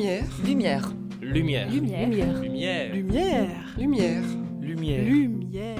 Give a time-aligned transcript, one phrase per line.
[0.00, 0.24] Lumière.
[0.42, 0.88] Lumière.
[1.20, 1.68] Lumière.
[1.70, 2.32] Lumière.
[2.40, 2.94] Lumière.
[2.94, 3.76] Lumière.
[3.76, 4.22] Lumière.
[4.62, 5.04] Lumière.
[5.04, 5.78] Lumière.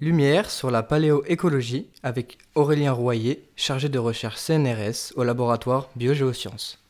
[0.00, 6.82] Lumière sur la paléoécologie avec Aurélien Royer, chargé de recherche CNRS au laboratoire Biogéosciences.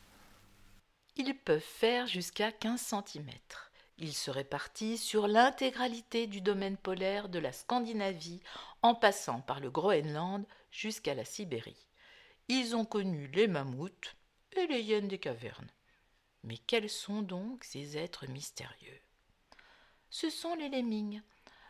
[1.17, 3.27] Ils peuvent faire jusqu'à 15 cm.
[3.97, 8.39] Ils se répartissent sur l'intégralité du domaine polaire de la Scandinavie
[8.81, 11.85] en passant par le Groenland jusqu'à la Sibérie.
[12.47, 14.15] Ils ont connu les mammouths
[14.55, 15.67] et les hyènes des cavernes.
[16.45, 19.01] Mais quels sont donc ces êtres mystérieux?
[20.09, 21.21] Ce sont les lemmings,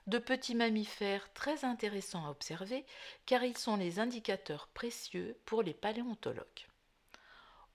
[0.05, 2.85] de petits mammifères très intéressants à observer
[3.25, 6.67] car ils sont les indicateurs précieux pour les paléontologues.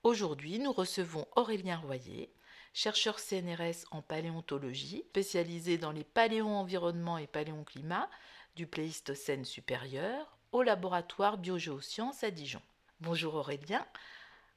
[0.03, 2.31] Aujourd'hui, nous recevons Aurélien Royer,
[2.73, 8.09] chercheur CNRS en paléontologie, spécialisé dans les paléo-environnements et paléonclimat
[8.55, 12.61] du Pléistocène supérieur au laboratoire Biogéosciences à Dijon.
[12.99, 13.85] Bonjour Aurélien.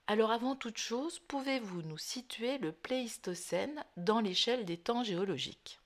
[0.07, 5.81] Alors avant toute chose, pouvez-vous nous situer le Pléistocène dans l'échelle des temps géologiques?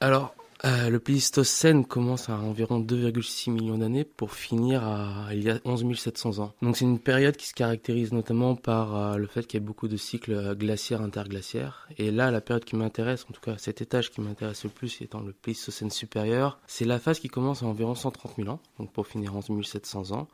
[0.00, 5.50] Alors, euh, le Pléistocène commence à environ 2,6 millions d'années pour finir à il y
[5.50, 6.54] a 11 700 ans.
[6.62, 9.66] Donc c'est une période qui se caractérise notamment par euh, le fait qu'il y ait
[9.66, 11.88] beaucoup de cycles glaciaires interglaciaires.
[11.98, 15.02] Et là, la période qui m'intéresse, en tout cas cet étage qui m'intéresse le plus
[15.02, 18.92] étant le Pléistocène supérieur, c'est la phase qui commence à environ 130 000 ans, donc
[18.92, 20.28] pour finir 11 700 ans,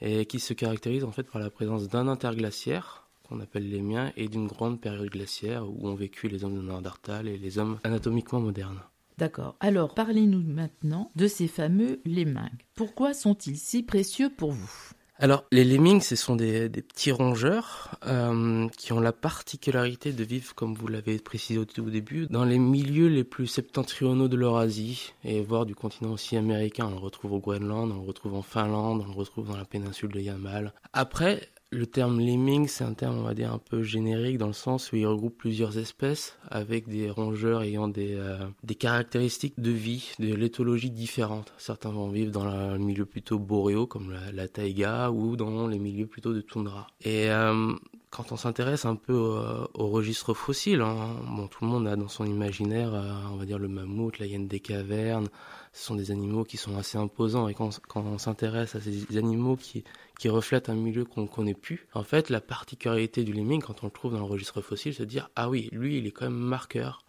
[0.00, 4.12] et qui se caractérise en fait par la présence d'un interglaciaire qu'on appelle les miens
[4.16, 7.78] et d'une grande période glaciaire où ont vécu les hommes de Néandertal et les hommes
[7.84, 8.80] anatomiquement modernes.
[9.18, 9.56] D'accord.
[9.60, 12.62] Alors, parlez-nous maintenant de ces fameux lemmings.
[12.74, 14.92] Pourquoi sont-ils si précieux pour vous?
[15.20, 20.22] Alors, les lemmings, ce sont des, des petits rongeurs euh, qui ont la particularité de
[20.22, 24.36] vivre, comme vous l'avez précisé au tout début, dans les milieux les plus septentrionaux de
[24.36, 26.86] l'Eurasie et voire du continent aussi américain.
[26.86, 29.64] On le retrouve au Groenland, on le retrouve en Finlande, on le retrouve dans la
[29.64, 30.72] péninsule de Yamal.
[30.92, 34.52] Après, le terme lemming, c'est un terme, on va dire, un peu générique dans le
[34.52, 39.70] sens où il regroupe plusieurs espèces avec des rongeurs ayant des, euh, des caractéristiques de
[39.70, 41.52] vie, de l'éthologie différentes.
[41.58, 45.78] Certains vont vivre dans le milieu plutôt boréaux comme la, la taïga ou dans les
[45.78, 46.86] milieux plutôt de toundra.
[47.02, 47.74] Et euh,
[48.10, 51.16] quand on s'intéresse un peu au, au registre fossile, hein,
[51.50, 54.48] tout le monde a dans son imaginaire, euh, on va dire le mammouth, la hyène
[54.48, 55.28] des cavernes.
[55.72, 59.56] Ce sont des animaux qui sont assez imposants et quand, on s'intéresse à ces animaux
[59.56, 59.84] qui,
[60.28, 63.86] reflètent un milieu qu'on ne connaît plus, en fait, la particularité du lemming, quand on
[63.86, 66.26] le trouve dans le registre fossile, c'est de dire ah oui, lui, il est quand
[66.26, 67.04] même marqueur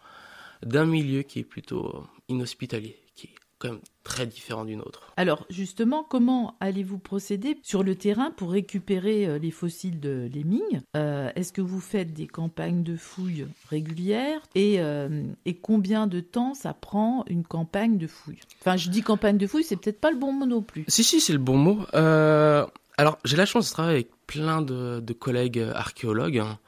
[0.62, 5.12] d'un milieu qui est plutôt inhospitalier, qui quand même très différent d'une autre.
[5.16, 10.80] Alors, justement, comment allez-vous procéder sur le terrain pour récupérer euh, les fossiles de lemmings
[10.96, 14.40] euh, Est-ce que vous faites des campagnes de fouilles régulières?
[14.54, 18.40] Et, euh, et, combien de temps ça prend une campagne de fouilles?
[18.60, 20.84] Enfin, je dis campagne de fouilles, c'est peut-être pas le bon mot non plus.
[20.88, 21.80] Si, si, c'est le bon mot.
[21.94, 22.66] Euh,
[22.96, 26.58] alors, j'ai la chance de travailler avec plein de, de collègues archéologues, hein.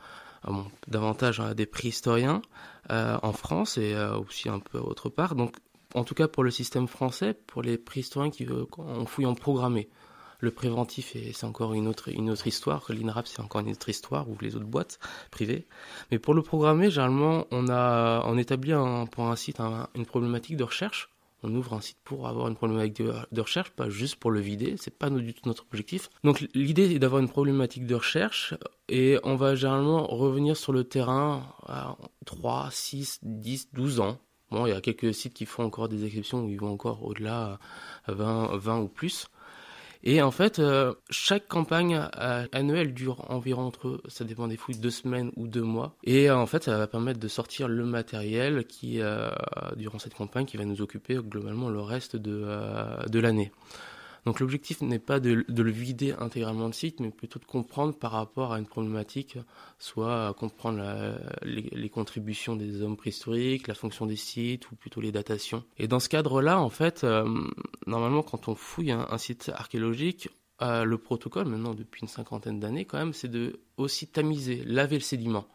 [0.47, 2.42] bon, davantage hein, des préhistoriens
[2.91, 5.34] en France et aussi un peu autre part.
[5.34, 5.54] Donc,
[5.94, 9.34] en tout cas pour le système français, pour les préhistoriens qui euh, on fouille en
[9.34, 9.88] programmé.
[10.41, 12.84] Le préventif, c'est encore une autre, une autre histoire.
[12.88, 14.98] L'INRAP, c'est encore une autre histoire, ou les autres boîtes
[15.30, 15.69] privées.
[16.10, 18.72] Mais pour le programmer, généralement, on, a, on établit
[19.12, 21.10] pour un site un, une problématique de recherche.
[21.44, 24.41] On ouvre un site pour avoir une problématique de, de recherche, pas juste pour le
[24.41, 24.74] vider.
[24.78, 26.10] C'est pas du tout notre objectif.
[26.24, 28.54] Donc l'idée est d'avoir une problématique de recherche
[28.88, 34.19] et on va généralement revenir sur le terrain à 3, 6, 10, 12 ans.
[34.67, 37.59] Il y a quelques sites qui font encore des exceptions où ils vont encore au-delà
[38.07, 39.29] à 20, 20 ou plus.
[40.05, 44.79] Et en fait, euh, chaque campagne euh, annuelle dure environ entre, ça dépend des fouilles,
[44.79, 45.95] deux semaines ou deux mois.
[46.03, 49.01] Et euh, en fait, ça va permettre de sortir le matériel qui,
[49.77, 53.53] durant cette campagne, qui va nous occuper globalement le reste de l'année.
[54.25, 57.94] Donc l'objectif n'est pas de, de, le vider intégralement le site, mais plutôt de comprendre
[57.94, 59.37] par rapport à une problématique,
[59.78, 60.81] soit comprendre
[61.43, 65.65] les, contributions des hommes préhistoriques, la fonction des sites, ou plutôt les datations.
[65.77, 67.28] Et dans ce cadre-là, en fait, euh,
[67.87, 70.28] normalement, quand on fouille un, un site archéologique,
[70.62, 74.97] euh, le protocole, maintenant depuis une cinquantaine d'années quand même, c'est de aussi tamiser, laver
[74.97, 75.48] le sédiment.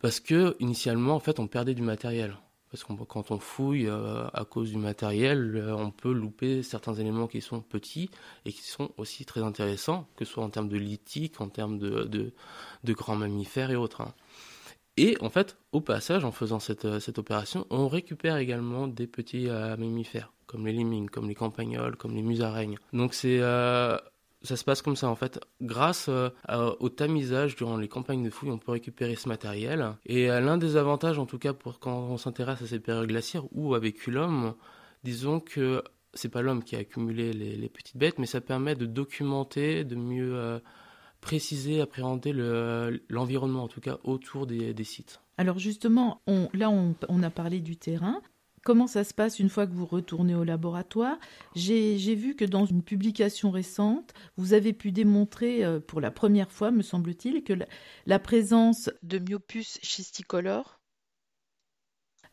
[0.00, 2.36] Parce que initialement, en fait, on perdait du matériel
[2.70, 6.94] parce que quand on fouille euh, à cause du matériel, euh, on peut louper certains
[6.94, 8.10] éléments qui sont petits
[8.44, 11.78] et qui sont aussi très intéressants, que ce soit en termes de lithique, en termes
[11.78, 12.32] de,
[12.88, 14.00] grands mammifères et autres.
[14.00, 14.14] Hein.
[14.96, 19.48] Et en fait, au passage, en faisant cette, cette opération, on récupère également des petits
[19.48, 22.78] euh, mammifères, comme les lemmings, comme les campagnols, comme les musaraignes.
[22.92, 23.98] Donc c'est euh,
[24.42, 25.40] ça se passe comme ça en fait.
[25.60, 26.30] Grâce euh,
[26.80, 29.94] au tamisage durant les campagnes de fouilles, on peut récupérer ce matériel.
[30.06, 33.08] Et euh, l'un des avantages, en tout cas, pour quand on s'intéresse à cette période
[33.08, 34.54] glaciaire ou a vécu l'homme,
[35.04, 35.82] disons que
[36.14, 39.84] c'est pas l'homme qui a accumulé les, les, petites bêtes, mais ça permet de documenter,
[39.84, 40.58] de mieux euh,
[41.20, 42.32] préciser, appréhender
[43.08, 45.20] l'environnement, en tout cas autour des, sites.
[45.38, 46.22] Alors justement,
[46.54, 48.20] là on, a parlé du terrain.
[48.66, 51.18] Comment ça se passe une fois que vous retournez au laboratoire?
[51.54, 56.50] J'ai vu que dans une publication récente, vous avez pu démontrer euh, pour la première
[56.50, 57.52] fois, me semble-t-il, que
[58.06, 60.75] la, présence de myopus schisticolore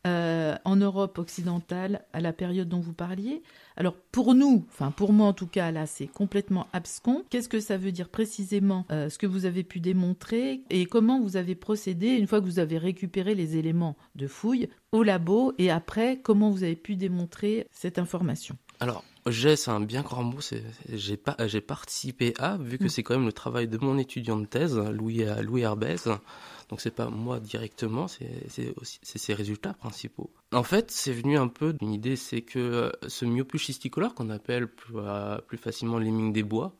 [0.05, 3.41] euh, en Europe occidentale à la période dont vous parliez.
[3.77, 7.23] Alors pour nous, enfin pour moi en tout cas, là c'est complètement abscon.
[7.29, 11.21] Qu'est-ce que ça veut dire précisément euh, ce que vous avez pu démontrer et comment
[11.21, 15.53] vous avez procédé une fois que vous avez récupéré les éléments de fouille au labo
[15.57, 18.57] et après comment vous avez pu démontrer cette information?
[18.83, 20.39] Alors j'ai, c'est un bien grand mot.
[20.91, 22.89] j'ai, pas, j'ai participé à, vu que mm.
[22.89, 26.09] c'est quand même le travail de mon étudiant de thèse, Louis, Louis Herbès.
[26.69, 28.27] Donc c'est pas moi directement, c'est
[29.03, 30.29] ses résultats principaux.
[30.51, 34.29] En fait, c'est venu un peu d'une idée, c'est que euh, ce myopus chisticolore qu'on
[34.29, 36.75] appelle plus, euh, plus facilement des bois,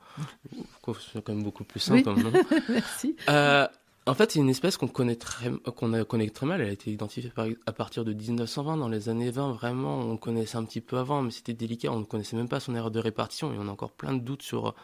[1.13, 2.31] c'est quand même beaucoup plus simple nom.
[2.69, 3.15] Merci.
[3.29, 3.67] Euh,
[4.05, 6.61] en fait, c'est une espèce qu'on connaît très, mal.
[6.61, 7.31] Elle a été identifiée
[7.65, 8.77] à partir de 1920.
[8.77, 11.91] Dans les années 20, vraiment, on connaissait un petit peu avant, mais c'était délicat.
[11.91, 14.19] On ne connaissait même pas son erreur de répartition et on a encore plein de
[14.19, 14.75] doutes sur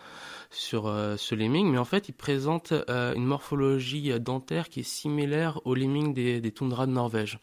[0.52, 1.70] sur euh, ce lemming.
[1.70, 6.40] Mais en fait, il présente euh, une morphologie dentaire qui est similaire au lemming des,
[6.40, 7.40] des toundras de Norvège.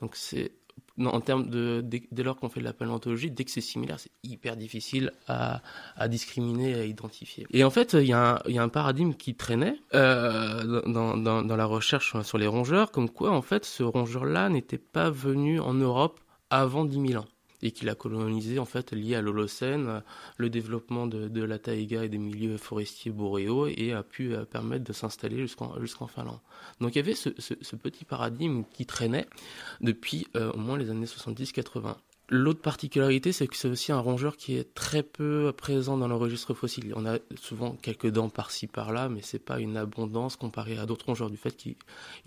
[0.00, 0.52] Donc c'est
[0.98, 4.12] en termes de dès, lors qu'on fait de la paléontologie, dès que c'est similaire, c'est
[4.22, 5.62] hyper difficile à,
[5.96, 7.46] à, discriminer, à identifier.
[7.50, 11.56] Et en fait, il y, y a un paradigme qui traînait euh, dans, dans, dans,
[11.56, 15.74] la recherche sur les rongeurs, comme quoi en fait ce rongeur-là n'était pas venu en
[15.74, 16.20] Europe
[16.50, 17.26] avant 10 000 ans
[17.62, 20.00] et qu'il a colonisé en fait lié à l'Holocène, euh,
[20.36, 24.84] le développement de, la taïga et des milieux forestiers boréaux et a pu euh, permettre
[24.84, 26.40] de s'installer jusqu'en Finlande.
[26.80, 27.30] Donc il y avait ce,
[27.76, 29.26] petit paradigme qui traînait
[29.80, 31.96] depuis euh, au moins les années 70-80.
[32.28, 36.16] L'autre particularité, c'est que c'est aussi un rongeur qui est très peu présent dans le
[36.16, 36.92] registre fossile.
[36.96, 41.06] On a souvent quelques dents par-ci par-là, mais c'est pas une abondance comparée à d'autres
[41.06, 41.76] rongeurs du fait qu'il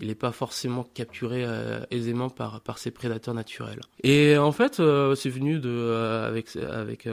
[0.00, 3.80] n'est pas forcément capturé euh, aisément par ses prédateurs naturels.
[4.02, 7.08] Et en fait, euh, c'est venu euh, avec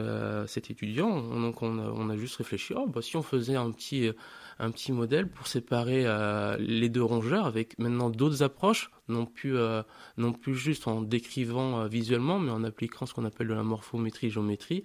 [0.48, 3.72] cet étudiant, donc on a, on a juste réfléchi, oh, bah, si on faisait un
[3.72, 4.12] petit
[4.60, 9.56] un petit modèle pour séparer euh, les deux rongeurs avec maintenant d'autres approches, non plus,
[9.58, 9.84] euh,
[10.18, 13.64] non plus juste en décrivant euh, visuellement, mais en appliquant ce qu'on appelle de la
[13.64, 14.84] morphométrie, géométrie,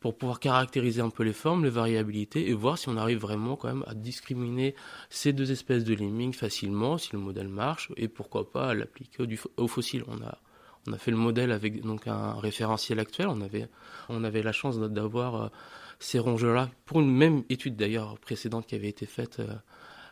[0.00, 3.56] pour pouvoir caractériser un peu les formes, les variabilités et voir si on arrive vraiment
[3.56, 4.74] quand même à discriminer
[5.10, 9.26] ces deux espèces de lemmings facilement, si le modèle marche, et pourquoi pas l'appliquer
[9.58, 10.04] au, fossile.
[10.08, 10.38] On a,
[10.88, 13.28] on a fait le modèle avec donc un référentiel actuel.
[13.28, 13.68] On avait,
[14.08, 15.50] on avait la chance d'avoir
[16.00, 19.54] ces rongeurs-là, pour une même étude d'ailleurs précédente qui avait été faite euh,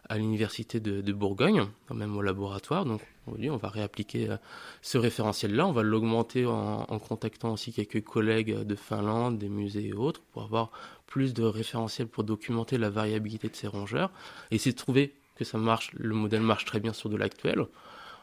[0.08, 2.85] à l'université de, Bourgogne, même au laboratoire.
[2.85, 4.37] Donc on va réappliquer euh,
[4.82, 9.93] ce référentiel-là, on va l'augmenter en, contactant aussi quelques collègues de Finlande, des musées et
[9.94, 10.70] autres, pour avoir
[11.06, 14.11] plus de référentiels pour documenter la variabilité de ces rongeurs.
[14.50, 17.64] Et c'est de trouver que ça marche, le modèle marche très bien sur de l'actuel,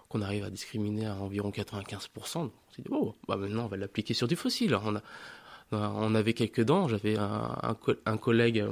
[0.09, 2.43] qu'on arrive à discriminer à environ 95%.
[2.43, 4.77] Donc on s'est dit, oh, bah maintenant on va l'appliquer sur du fossile.
[5.71, 6.87] On avait quelques dents.
[6.87, 8.71] J'avais un, collègue euh,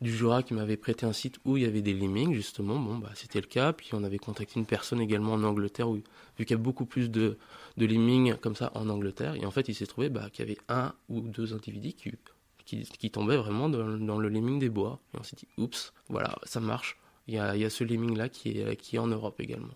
[0.00, 2.78] du Jura qui m'avait prêté un site où il y avait des lemmings, justement.
[2.78, 3.72] Bon, bah, c'était le cas.
[3.72, 6.02] Puis on avait contacté une personne également en Angleterre, où, vu
[6.38, 7.38] qu'il y a beaucoup plus de,
[7.76, 9.34] de lemmings comme ça en Angleterre.
[9.34, 12.18] Et en fait, il s'est trouvé bah, qu'il y avait un ou deux individus
[12.64, 15.00] qui, tombaient vraiment dans, le lemming des bois.
[15.14, 16.98] Et on s'est dit, oups, voilà, ça marche.
[17.28, 19.74] Il y a, ce lemming-là qui est en Europe également.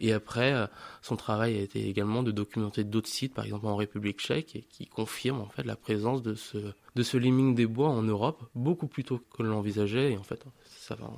[0.00, 0.66] Et après, euh,
[1.02, 4.62] son travail a été également de documenter d'autres sites, par exemple en République tchèque, et
[4.62, 6.58] qui confirment en fait la présence de ce,
[6.94, 10.12] de ce lemming des bois en Europe, beaucoup plus tôt que l'envisageait.
[10.12, 11.10] Et en fait, ça va,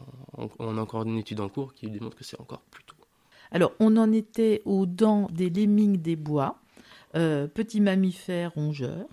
[0.58, 2.96] on, a encore une étude en cours qui démontre que c'est encore plus tôt.
[3.50, 6.58] Alors, on en était aux dents des lemmings des bois,
[7.14, 9.06] euh, petits mammifères rongeurs.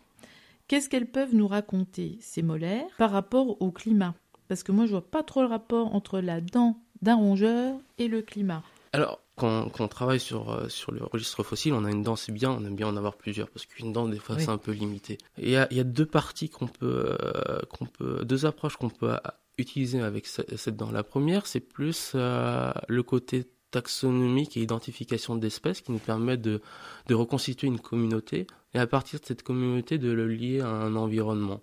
[0.68, 4.16] Qu'est-ce qu'elles peuvent nous raconter, ces molaires, par rapport au climat?
[4.48, 8.08] Parce que moi, je vois pas trop le rapport entre la dent d'un rongeur et
[8.08, 8.64] le climat.
[8.94, 12.32] Alors, quand, on travaille sur, euh, sur le registre fossile, on a une dent, c'est
[12.32, 14.72] bien, on aime bien en avoir plusieurs, parce qu'une dent, des fois, c'est un peu
[14.72, 15.18] limité.
[15.38, 18.90] Il y a, y a, deux parties qu'on peut, euh, qu'on peut, deux approches qu'on
[18.90, 19.16] peut
[19.58, 20.92] utiliser avec cette dent.
[20.92, 26.62] La première, c'est plus euh, le côté taxonomique et identification d'espèces qui nous permet de,
[27.08, 30.96] de reconstituer une communauté et à partir de cette communauté de le lier à un
[30.96, 31.62] environnement.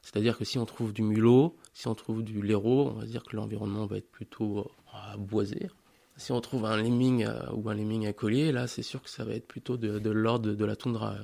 [0.00, 3.22] C'est-à-dire que si on trouve du mulot, si on trouve du laireau, on va dire
[3.22, 4.70] que l'environnement va être plutôt
[5.18, 5.68] boisé,
[6.16, 9.10] si on trouve un lemming euh, ou un lemming à collier, là, c'est sûr que
[9.10, 11.16] ça va être plutôt de, l'ordre de, la toundra.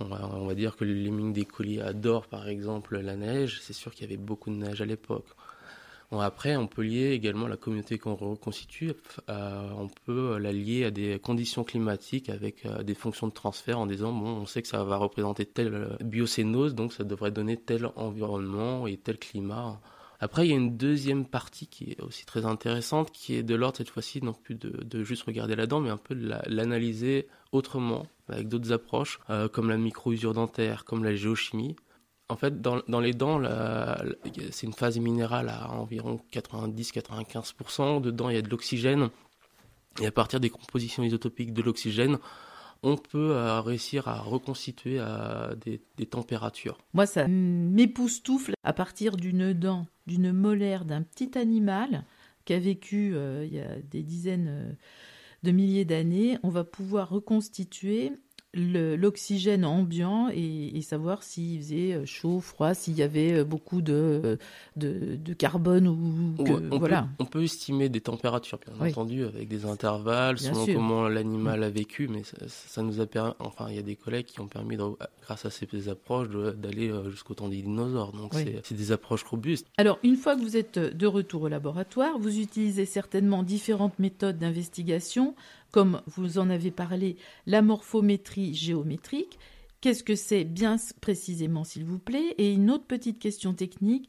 [0.00, 3.60] On va, dire que le lemming des colliers adore, par exemple, la neige.
[3.62, 5.26] C'est sûr qu'il y avait beaucoup de neige à l'époque.
[6.12, 8.92] après, on peut lier également la communauté qu'on reconstitue,
[9.28, 13.78] euh, on peut la lier à des conditions climatiques avec euh, des fonctions de transfert
[13.78, 17.56] en disant, bon, on sait que ça va représenter telle biocénose, donc ça devrait donner
[17.56, 19.80] tel environnement et tel climat
[20.20, 23.54] Après, il y a une deuxième partie qui est aussi très intéressante, qui est de
[23.54, 27.28] l'ordre cette fois-ci, non plus de, juste regarder la dent, mais un peu de l'analyser
[27.52, 31.76] autrement, avec d'autres approches, euh, comme la micro-usure dentaire, comme la géochimie.
[32.30, 33.42] En fait, dans, les dents,
[34.50, 38.00] c'est une phase minérale à environ 90-95%.
[38.00, 39.10] Dedans, il y a de l'oxygène.
[40.00, 42.18] Et à partir des compositions isotopiques de l'oxygène,
[42.84, 46.78] on peut euh, réussir à reconstituer à des, températures.
[46.92, 52.04] Moi, ça m'époustoufle à partir d'une dent, d'une molaire d'un petit animal
[52.44, 54.72] qui a vécu euh, il y a des dizaines euh,
[55.42, 56.38] de milliers d'années.
[56.42, 58.12] On va pouvoir reconstituer
[58.54, 64.38] l'oxygène ambiant et, savoir s'il faisait euh, chaud, froid, s'il y avait euh, beaucoup de,
[64.76, 67.02] de, carbone ou on voilà.
[67.02, 71.70] Peut, on peut estimer des températures, bien entendu, avec des intervalles, selon comment l'animal a
[71.70, 74.76] vécu, mais ça, nous a permis, enfin, il y a des collègues qui ont permis,
[75.22, 78.12] grâce à ces approches, d'aller euh, jusqu'au temps des dinosaures.
[78.12, 79.66] Donc, c'est des approches robustes.
[79.76, 84.38] Alors, une fois que vous êtes de retour au laboratoire, vous utilisez certainement différentes méthodes
[84.38, 85.34] d'investigation
[85.74, 87.16] comme vous en avez parlé,
[87.46, 89.40] la morphométrie géométrique.
[89.80, 92.36] Qu'est-ce que c'est bien précisément, s'il vous plaît?
[92.38, 94.08] Et une autre petite question technique,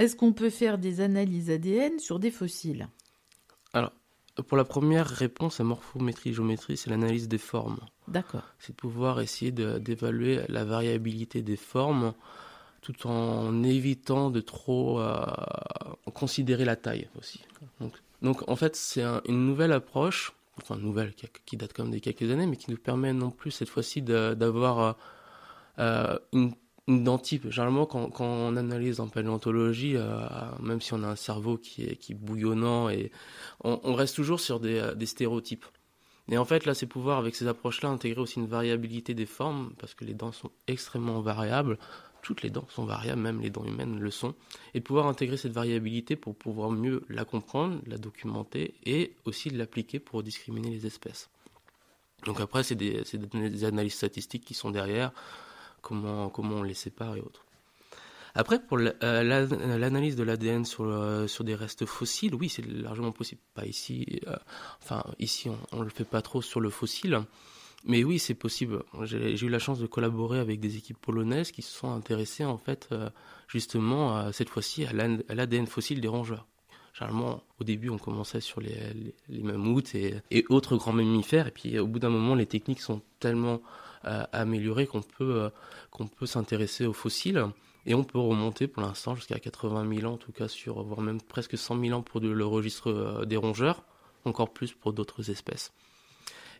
[0.00, 2.88] est-ce qu'on peut faire des analyses ADN sur des fossiles?
[3.72, 3.92] Alors,
[4.48, 7.78] pour la première réponse à morphométrie géométrie, c'est l'analyse des formes.
[8.08, 8.42] D'accord.
[8.58, 12.14] C'est de pouvoir essayer d'évaluer la variabilité des formes
[12.80, 15.24] tout en évitant de trop euh,
[16.12, 17.44] considérer la taille aussi.
[18.22, 20.32] Donc, en fait, c'est une nouvelle approche
[20.62, 21.14] enfin nouvelle
[21.46, 24.02] qui, date quand même de quelques années, mais qui nous permet non plus cette fois-ci
[24.02, 24.92] d'avoir euh,
[25.78, 26.52] euh, une,
[26.88, 27.50] une dentipe.
[27.50, 30.26] Généralement, quand, on analyse en paléontologie, euh,
[30.60, 33.10] même si on a un cerveau qui est, qui bouillonnant, et
[33.64, 35.66] on, reste toujours sur des, des stéréotypes.
[36.28, 39.72] Et en fait, là, c'est pouvoir, avec ces approches-là, intégrer aussi une variabilité des formes,
[39.78, 41.78] parce que les dents sont extrêmement variables
[42.22, 44.34] toutes les dents sont variables, même les dents humaines le sont,
[44.74, 49.98] et pouvoir intégrer cette variabilité pour pouvoir mieux la comprendre, la documenter et aussi l'appliquer
[49.98, 51.30] pour discriminer les espèces.
[52.24, 55.12] Donc après, c'est des, analyses statistiques qui sont derrière,
[55.80, 57.44] comment, on les sépare et autres.
[58.34, 63.40] Après, pour euh, l'analyse de l'ADN sur, sur des restes fossiles, oui, c'est largement possible.
[63.54, 64.36] Pas ici, euh,
[64.82, 67.22] enfin ici, on ne le fait pas trop sur le fossile.
[67.84, 68.82] Mais oui, c'est possible.
[69.04, 72.58] J'ai eu la chance de collaborer avec des équipes polonaises qui se sont intéressées en
[72.58, 73.08] fait euh,
[73.48, 76.46] justement cette fois-ci à l'ADN fossile des rongeurs.
[76.92, 81.86] Généralement, au début, on commençait sur les, mammouths et, autres grands mammifères, et puis au
[81.86, 83.62] bout d'un moment, les techniques sont tellement
[84.06, 85.50] euh, améliorées qu'on peut,
[86.00, 87.46] euh, peut s'intéresser aux fossiles.
[87.86, 91.00] Et on peut remonter pour l'instant jusqu'à 80 000 ans, en tout cas, sur, voire
[91.00, 93.84] même presque 100 000 ans pour le registre des rongeurs,
[94.24, 95.72] encore plus pour d'autres espèces.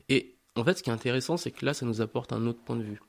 [0.09, 2.61] Et en fait, ce qui est intéressant, c'est que là, ça nous apporte un autre
[2.61, 3.01] point de vue.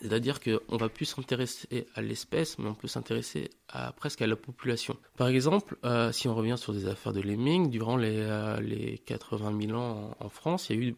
[0.00, 4.36] C'est-à-dire qu'on va plus s'intéresser à l'espèce, mais on peut s'intéresser à, presque à la
[4.36, 4.96] population.
[5.16, 8.98] Par exemple, euh, si on revient sur des affaires de lemmings, durant les, euh, les
[8.98, 10.96] 80 000 ans en, France, il y a eu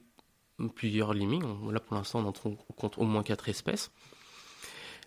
[0.75, 1.45] plusieurs lemmings.
[1.71, 3.93] Là, pour l'instant, on compte au moins quatre espèces.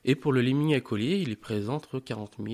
[0.06, 2.50] Et pour le lemming à collier, il est présent entre 40 000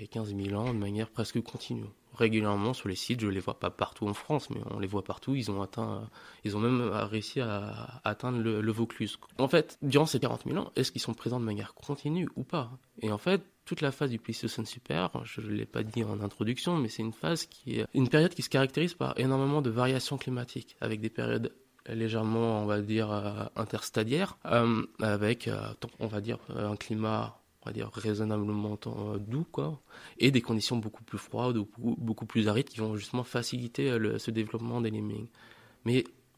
[0.00, 1.86] et 15 euh, 000 ans de manière presque continue
[2.18, 3.20] régulièrement sur les sites.
[3.20, 5.34] Je les vois pas partout en France, mais on les voit partout.
[5.34, 6.08] Ils ont atteint,
[6.44, 9.18] ils ont même réussi à atteindre le, Vaucluse.
[9.38, 12.44] En fait, durant ces 40 000 ans, est-ce qu'ils sont présents de manière continue ou
[12.44, 12.70] pas?
[13.00, 16.20] Et en fait, toute la phase du Pléistocène supérieur, je ne l'ai pas dit en
[16.20, 19.70] introduction, mais c'est une phase qui est une période qui se caractérise par énormément de
[19.70, 21.52] variations climatiques, avec des périodes
[21.88, 25.60] légèrement, on va dire, euh, interstadiaires, euh, avec, euh,
[26.00, 29.80] on va dire, un climat on va dire raisonnablement euh, doux quoi.
[30.18, 34.18] Et des conditions beaucoup plus froides ou beaucoup, plus arides qui vont justement faciliter euh,
[34.18, 35.28] ce développement des lemmings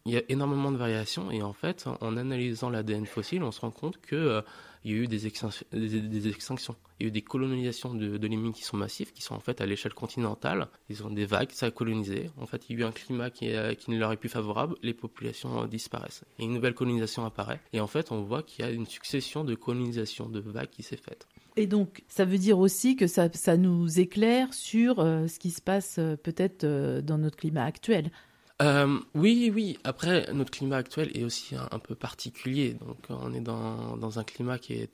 [0.07, 3.61] il y a énormément de variations et en fait en analysant l'ADN fossile on se
[3.61, 4.43] rend compte que euh,
[4.85, 6.75] il y a eu des, extinctions.
[6.99, 9.61] Il y a eu des colonisations de, de qui sont massifs, qui sont en fait
[9.61, 10.69] à l'échelle continentale.
[10.89, 12.31] Ils ont des vagues, ça a colonisé.
[12.39, 14.77] En fait, il y a eu un climat qui, qui ne leur est plus favorable,
[14.83, 16.25] les populations disparaissent.
[16.39, 17.61] Et une nouvelle colonisation apparaît.
[17.75, 20.83] Et en fait, on voit qu'il y a une succession de colonisations de vagues qui
[20.83, 21.27] s'est faite.
[21.57, 25.61] Et donc, ça veut dire aussi que ça, nous éclaire sur euh, ce qui se
[25.61, 28.11] passe euh, peut-être euh, dans notre climat actuel.
[28.61, 29.79] Euh, oui, oui.
[29.85, 32.75] Après, notre climat actuel est aussi un, peu particulier.
[32.75, 34.91] Donc, on est dans, dans, un climat qui est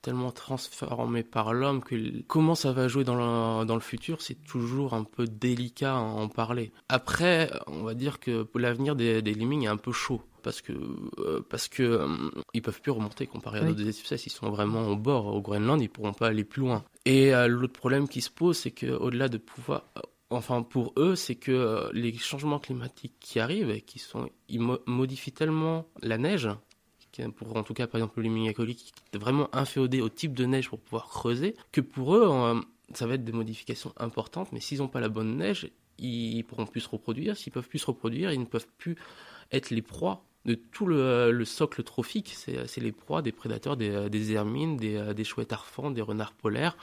[0.00, 4.42] tellement transformé par l'homme que comment ça va jouer dans le, dans le futur, c'est
[4.44, 6.72] toujours un peu délicat à en parler.
[6.88, 10.72] Après, on va dire que l'avenir des, des lemmings est un peu chaud parce que
[11.18, 12.08] euh, parce que euh,
[12.54, 15.82] ils peuvent plus remonter comparé à d'autres espèces ils sont vraiment au bord au Groenland
[15.82, 19.28] ils pourront pas aller plus loin et l'autre problème qui se pose c'est que au-delà
[19.28, 19.84] de pouvoir
[20.30, 24.60] enfin pour eux, c'est que euh, les changements climatiques qui arrivent et qui sont, ils
[24.86, 26.48] modifient tellement la neige,
[27.36, 30.46] pour en tout cas par exemple le Mingacoli qui est vraiment inféodé au type de
[30.46, 32.62] neige pour pouvoir creuser, que pour eux,
[32.94, 36.66] ça va être des modifications importantes, mais s'ils n'ont pas la bonne neige, ils pourront
[36.66, 37.36] plus se reproduire.
[37.36, 38.96] S'ils peuvent plus se reproduire, ils ne peuvent plus
[39.52, 42.34] être les proies de tout le, socle trophique.
[42.34, 46.76] C'est les proies des prédateurs, des, hermines, des, des, chouettes arfans, des renards polaires.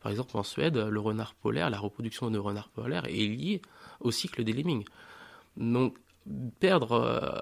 [0.00, 3.62] Par exemple, en Suède, le renard polaire, la reproduction de renard polaire est liée
[4.00, 4.84] au cycle des lemmings.
[5.56, 5.96] Donc,
[6.58, 6.92] perdre.
[6.92, 7.38] Euh,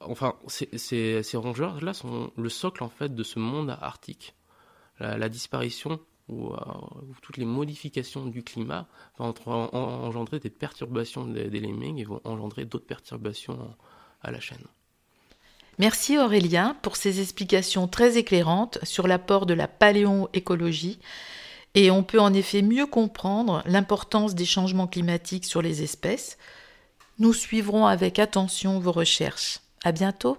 [0.00, 4.34] enfin, ces, rongeurs-là sont le socle en fait de ce monde arctique.
[5.00, 5.98] La, disparition
[6.30, 6.54] euh, ou,
[7.22, 8.86] toutes les modifications du climat
[9.18, 13.74] vont engendrer des perturbations des, lemmings et vont engendrer d'autres perturbations
[14.20, 14.64] à la chaîne.
[15.78, 21.00] Merci Aurélien pour ces explications très éclairantes sur l'apport de la paléoécologie
[21.74, 26.36] et on peut en effet mieux comprendre l'importance des changements climatiques sur les espèces.
[27.18, 29.60] Nous suivrons avec attention vos recherches.
[29.84, 30.38] À bientôt.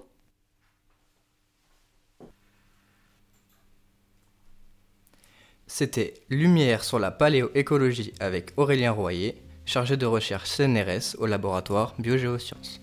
[5.68, 12.83] C'était Lumière sur la paléoécologie avec Aurélien Royer, chargé de recherche CNRS au laboratoire Biogéosciences.